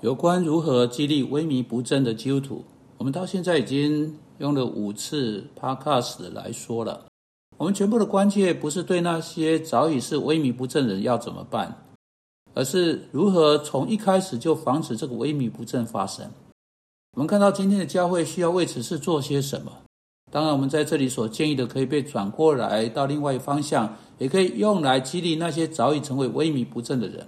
[0.00, 2.64] 有关如何激励萎靡不振的基督徒，
[2.98, 7.06] 我们到现在已经用了五次 Podcast 来说了。
[7.56, 11.86] 我们全部的关切不是对那些早已是萎靡不振的人要怎么办，
[12.52, 16.30] 而是如何从一开始就防止这个萎靡不振发生。
[17.12, 19.72] 我们看到今天的教会需要为此事做些什么？
[20.32, 27.24] 当然，我们在这里所建议的可以被转过来到另外一方向，也可以用来激励那些早已成为萎靡不振的人。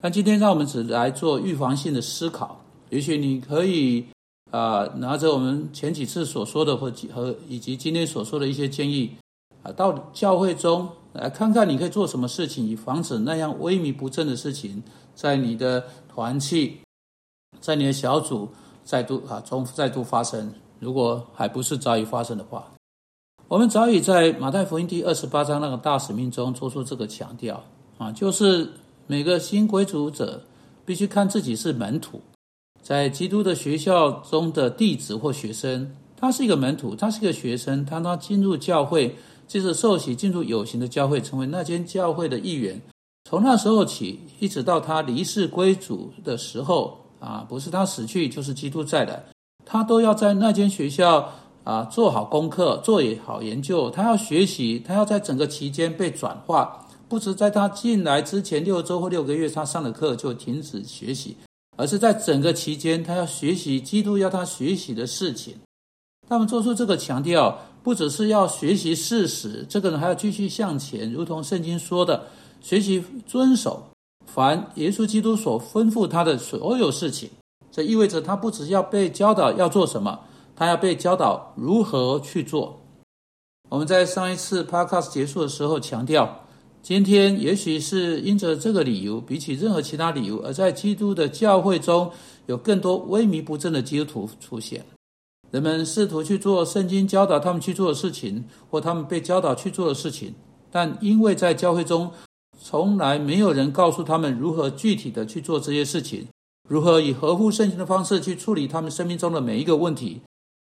[0.00, 2.60] 但今天让我们只来做预防性的思考。
[2.88, 4.06] 也许你可以
[4.50, 9.12] 啊，拿着我们前几次所说的或几和以及今天所说的一些建议
[9.62, 14.82] 啊，到教会中来看看你可以做什么事情，以防止那样萎靡不振的事情
[15.14, 16.78] 在你的团契、
[17.60, 18.48] 在你的小组
[18.82, 20.52] 再度啊重再度发生。
[20.78, 22.72] 如果还不是早已发生的话，
[23.48, 27.62] 我们早已在马太福音第二十八章那个大使命中做出这个强调
[27.98, 28.68] 啊，就是
[29.10, 30.40] 每个新归主者
[30.86, 32.20] 必须看自己是门徒，
[32.80, 39.16] 在基督的学校中的弟子或学生，他是一个门徒，他是一个学生，他他进入教会，
[39.48, 42.80] 即使受洗进入有形的教会，成为那间教会的一员，
[43.28, 49.24] 从那时候起，一直到他离世归主的时候啊，不是他死去，就是基督在的。
[49.66, 51.32] 他都要在那间学校
[51.64, 53.90] 啊做好功课，做也好研究。
[53.90, 61.36] 他要学习，他要在整个期间被转化，不止在他进来之前六周或六个月他上的课就停止学习，
[61.76, 65.56] 而是在整个期间他要学习基督要他学习的事情。
[66.28, 72.26] 他们做出这个强调，不只是要学习事实，这个人还要继续向前，如同圣经说的，
[72.60, 73.82] 学习遵守
[74.26, 77.28] 凡耶稣基督所吩咐他的所有事情。
[77.72, 80.16] 这意味着他不只要被教导要做什么，
[80.54, 82.80] 他要被教导如何去做。
[83.68, 86.39] 我们在上一次 podcast 结束的时候强调，
[86.82, 92.10] 今天也许是因着这个理由，比起任何其他理由，而在基督的教会中
[92.46, 94.84] 有更多萎靡不振的基督徒出现。
[95.50, 100.34] 人们试图去做圣经教导他们去做的事情，或他们被教导去做的事情，
[100.70, 102.10] 但因为在教会中
[102.58, 106.26] 从来没有人告诉他们如何具体的去做这些事情。
[106.68, 110.20] 如何以合乎圣经的方式去处理他们生命中的每一个问题？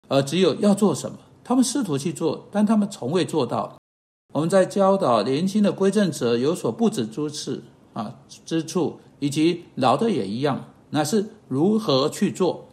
[0.07, 3.75] 而只有要做什么，他们试图去做，但他们从未做到。
[4.35, 7.61] 我们在教导年轻的归正者有所不止之处
[7.93, 8.13] 啊
[8.45, 12.67] 之处，以及老的也一样，那是如何去做？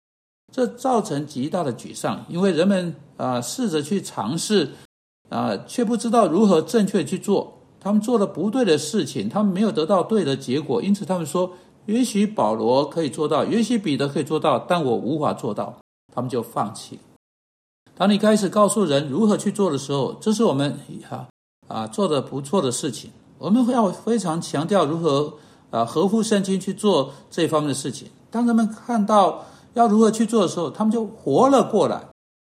[0.53, 4.73] 这造成极大的沮丧，因为人们啊试着去尝试
[5.29, 7.57] 啊，却不知道如何正确去做。
[7.79, 11.53] 他们做了不对的事情，他们没有得到对的结果，因此他们说。
[11.87, 15.77] 也许保罗可以做到，也许彼得可以做到，但我无法做到，
[16.15, 16.97] 他们就放弃。
[17.97, 21.29] 当你开始告诉人如何去做的时候，这是我们哈
[21.73, 23.11] 啊做的不错的事情。
[23.39, 25.33] 我们会要非常强调如何
[25.71, 28.09] 啊合乎圣经去做这方面的事情。
[28.31, 29.45] 当人们看到
[29.75, 32.07] 要如何去做的时候，他们就活了过来。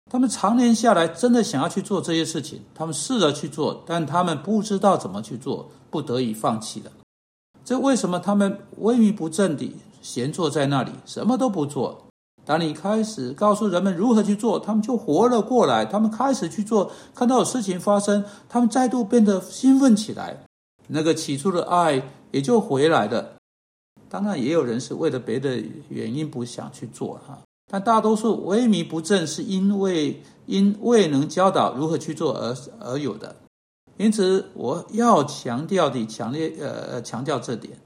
[0.09, 6.93] 他们常年下来真的想要去做这些事情，他们试着去做，但他们不知道怎么去做，不得已放弃了。
[7.65, 12.06] 这为什么他们萎靡不振地闲坐在那里，什么都不做？
[12.46, 15.84] 当你开始告诉人们如何去做，他们就活了过来。
[15.84, 20.44] 他们开始去做，看到有事情发生，他们再度变得兴奋起来。
[20.86, 23.32] 那个起初的爱也就回来了。
[24.08, 33.34] 当然，也有人是为了别的原因不想去做哈，但大多数萎靡不振是因为因未能教导如何去做而而有的。
[33.96, 37.76] 因此，我要强调的强烈呃强调这点，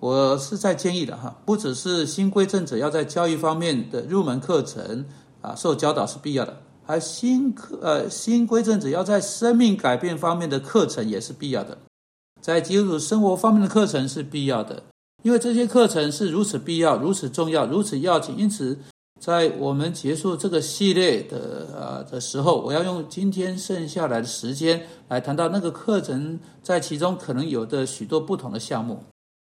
[0.00, 5.04] 我是在建议的哈，不只是新规正者要在教育方面的入门课程
[5.42, 11.76] 啊受教导是必要的，还新课呃新规正者要在生命改变方面的课程也是必要的，
[12.40, 14.82] 在基督徒生活方面的课程是必要的，
[15.22, 18.78] 因为这些课程是如此必要、如此重要、如此要紧，因此。
[19.20, 29.04] 在我们结束这个系列的呃的时候，我要用今天剩下来的时间来谈到那个课程在其中可能有的许多不同的项目。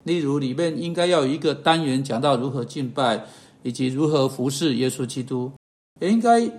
[0.05, 3.25] 例如，里面应该要有一个单元讲到如何敬拜，
[3.63, 5.51] 以及如何服侍耶稣基督；
[5.99, 6.49] 也应该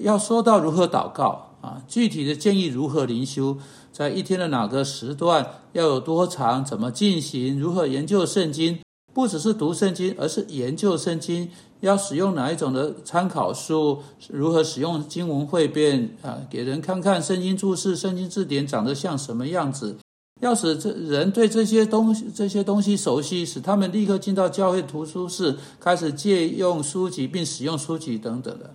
[0.00, 3.58] 要说到如何祷告啊，具体的建议如何灵修，
[3.92, 8.78] 在一天的哪个时段要有多长，怎么进行，如何研究圣经。
[9.12, 11.48] 不只是读圣经，而是研究圣经。
[11.80, 14.02] 要使用哪一种的参考书？
[14.28, 16.38] 如何使用经文汇编啊？
[16.50, 19.96] 给人看看圣经注释、圣经字典长得像什么样子？
[20.42, 28.74] 要使这人对这些东西、这些东西熟悉，使他们立刻进到教会图书室，开始借用书籍并使用书籍等等的。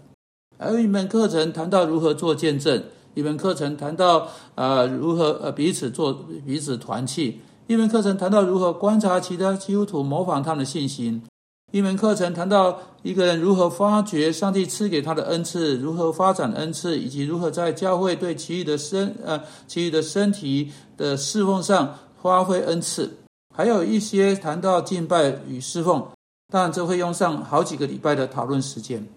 [0.57, 7.39] 还有一门课程谈到如何做见证，一门课程谈到呃如何呃彼此做彼此团契。
[7.67, 11.21] 一门课程谈到如何观察其他基督徒，模仿他们的信心；
[11.71, 23.17] 一门课程谈到一个人如何发掘上帝赐给他的恩赐，如何发展恩赐，以及如何在教会对其余的身呃其余的身体的侍奉上发挥恩赐。
[23.55, 26.05] 还有一些谈到敬拜与侍奉，
[26.51, 29.07] 当然这会用上好几个礼拜的讨论时间。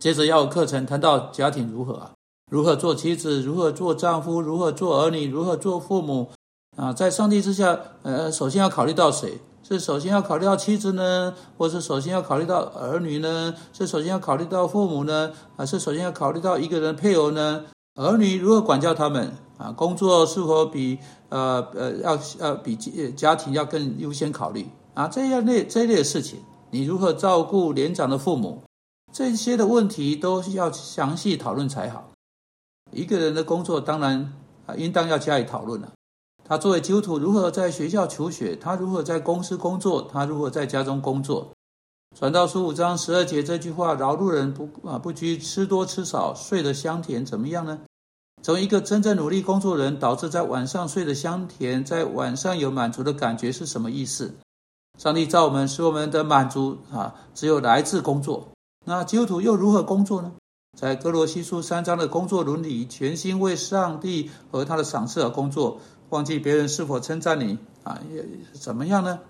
[0.00, 2.12] 接着要课程谈到家庭如何啊，
[2.50, 6.30] 如何做妻子，如何做丈夫，如何做儿女，如何做父母
[6.76, 9.38] 啊，在上帝之下，呃，首先要考虑到谁？
[9.62, 13.54] 是首先要考虑到妻子呢，或是首先要考虑到儿女呢？
[13.72, 15.32] 是首先要考虑到父母呢？
[15.56, 17.64] 还是首先要考虑到一个人配偶呢？
[17.94, 19.32] 儿女如何管教他们？
[19.58, 20.98] 啊，工作是否比
[21.28, 22.74] 呃呃要呃比
[23.12, 24.66] 家庭要更优先考虑？
[24.94, 28.62] 啊，这样类这一类的事情，你如何照顾年长的父母？
[29.12, 32.08] 这些的问题都要详细讨论才好。
[32.90, 34.32] 一个人的工作当然
[34.66, 35.92] 啊，应当要加以讨论了。
[36.52, 38.54] 他作为基督徒，如何在学校求学？
[38.54, 40.06] 他如何在公司工作？
[40.12, 41.50] 他如何在家中工作？
[42.14, 47.80] 传道书五章十二节这句话：“饶路人不啊不拘吃多吃少，睡得香甜，怎么样呢？”
[48.44, 54.34] 从一个真正努力工作人，导致在晚上睡得香甜，在晚上有满足的感觉是什么意思？
[54.98, 58.46] 上帝造我们，使我们的满足啊，只有来自工作。
[58.84, 60.30] 那基督徒又如何工作呢？
[60.78, 65.78] 在哥罗西书三章的工作伦理，全心为上帝和他的赏赐而工作。
[66.12, 67.98] 忘记别人是否称赞你啊？
[68.12, 68.22] 也
[68.52, 69.20] 怎么样呢？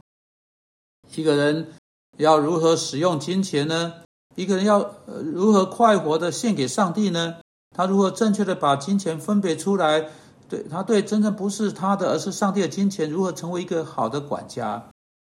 [1.15, 1.75] 一个人
[2.19, 3.95] 要如何使用金钱呢？
[4.35, 7.37] 一个人要如何快活的献给上帝呢？
[7.77, 10.11] 他如何正确的把金钱分别出来？
[10.49, 14.91] 对他对真正不是他的，而是上帝的金钱，如何成为一个好的管家？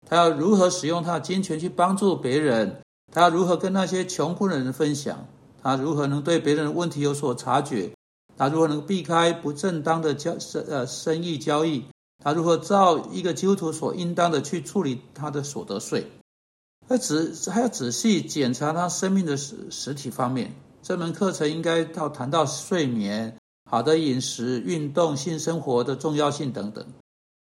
[0.09, 2.81] 他要如何使用他的金钱去帮助别人？
[3.11, 5.27] 他要如何跟那些穷苦的人分享？
[5.61, 7.91] 他如何能对别人的问题有所察觉？
[8.41, 11.85] 他如何能避开不正当的交生呃生意交易？
[12.23, 16.07] 他如何照一个基督徒所应当的去处理他的所得税？
[16.87, 20.55] 他仔还要仔细检查他生命的实实体方面。
[20.81, 23.37] 这门课程应该到谈到睡眠、
[23.69, 26.87] 好的饮食、运动、性生活的重要性等等。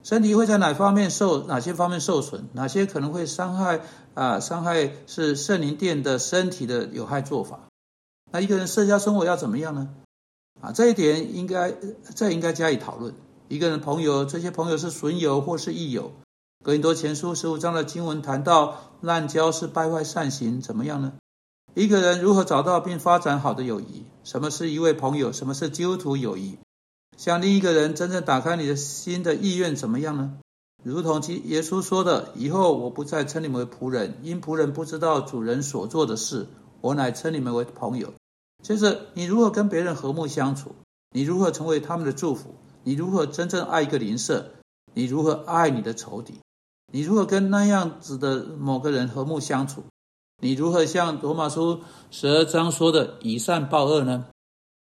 [0.04, 2.42] 身体会在哪方面受哪些方面受损？
[2.52, 3.80] 哪些可能会伤害
[4.14, 4.38] 啊？
[4.38, 7.62] 伤害是圣灵殿的身体的有害做法。
[8.30, 9.88] 那一个人社交生活要怎么样呢？
[10.64, 11.74] 啊，这一点应该
[12.14, 13.12] 这应该加以讨论。
[13.48, 16.12] 一个人朋友，这些朋友是损友或是益友。
[16.64, 21.12] 格林多前书十五章的经文谈到，滥交是败坏善行，怎么样呢？
[21.74, 24.04] 一个人如何找到并发展好的友谊？
[24.22, 25.34] 什么是一位朋友？
[25.34, 26.56] 什么是基督徒友谊？
[27.18, 30.38] 向另一个人真正打开你的心的意愿怎么样呢？
[30.82, 36.46] 如同其耶稣说的：“以后我不再称你们为仆人，因仆人不知道主人所做的事，
[36.80, 38.14] 我乃称你们为朋友。”
[38.64, 40.74] 接着，你如何跟别人和睦相处？
[41.10, 42.54] 你如何成为他们的祝福？
[42.82, 44.52] 你如何真正爱一个邻舍？
[44.94, 46.40] 你如何爱你的仇敌？
[46.90, 49.82] 你如何跟那样子的某个人和睦相处？
[50.40, 51.80] 你如何像罗马书
[52.10, 54.28] 十二章说的以善报恶呢？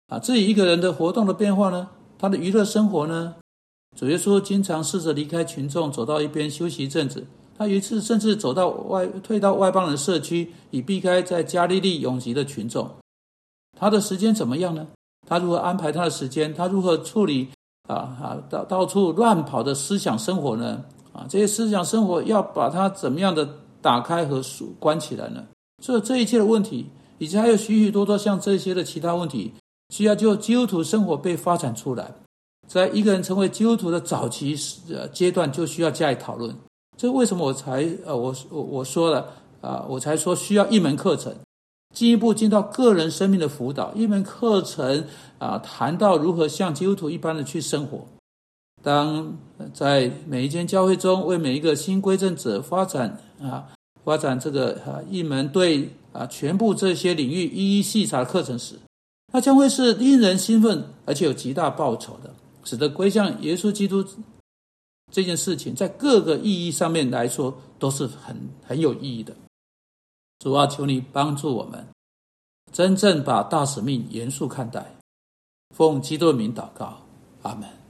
[0.09, 1.89] 啊，自己一个人的活动的变化呢？
[2.19, 3.33] 他的娱乐生活呢？
[3.97, 7.25] 主耶稣经常试着离开群众，走到一边休息一阵子。
[7.57, 12.87] 他有一次甚至走到外，退到外邦人社区，以避开在加利利拥挤的群众。
[13.81, 14.85] 他的时间怎么样呢？
[15.27, 16.53] 他如何安排他的时间？
[16.53, 17.49] 他如何处理
[17.87, 20.83] 啊啊到到处乱跑的思想生活呢？
[21.11, 23.49] 啊，这些思想生活要把它怎么样的
[23.81, 24.39] 打开和
[24.79, 25.43] 关起来呢？
[25.83, 26.85] 所以这一切的问题，
[27.17, 29.51] 以及还有许许多多像这些的其他问题，
[29.89, 32.13] 需要就基督徒生活被发展出来。
[32.67, 34.55] 在一个人成为基督徒的早期
[34.93, 36.55] 呃阶段，就需要加以讨论。
[36.95, 39.25] 这为什么我才呃我我我说了
[39.59, 41.33] 啊，我才说需要一门课程。
[41.93, 45.05] 进一步进到个人生命的辅导，一门课程
[45.39, 48.05] 啊，谈到如何像基督徒一般的去生活。
[48.81, 49.37] 当
[49.73, 53.67] 在每一间教会中为每一个新归正者发展啊，
[54.03, 58.75] 发展这个啊一门对啊全部这些领域一一细查的课程时，
[59.33, 62.33] 那将会是令人兴奋而且有极大报酬的，
[62.63, 64.03] 使得归向耶稣基督
[65.11, 69.35] 这件事情在各个意义上面来说都是很很有意义的。
[70.41, 71.87] 主啊，求你帮助我们，
[72.71, 74.83] 真正把大使命严肃看待。
[75.69, 76.97] 奉基督的名祷告，
[77.43, 77.69] 阿门。